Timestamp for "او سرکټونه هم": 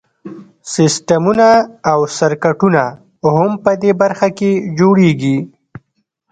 1.91-3.51